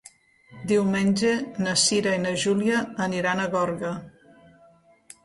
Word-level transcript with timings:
Diumenge 0.69 1.33
na 1.65 1.75
Cira 1.81 2.13
i 2.19 2.21
na 2.23 2.31
Júlia 2.45 2.79
aniran 3.07 3.43
a 3.43 3.47
Gorga. 3.57 3.93